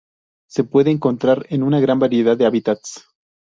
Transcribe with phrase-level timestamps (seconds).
[0.49, 3.05] Se puede encontrar en una gran variedad de hábitats.